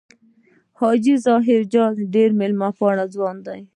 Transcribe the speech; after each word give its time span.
حاجي 0.79 1.15
ظاهر 1.25 1.61
جان 1.73 1.91
ډېر 2.13 2.29
مېلمه 2.39 2.69
پال 2.79 2.97
ځوان 3.15 3.37
دی. 3.47 3.59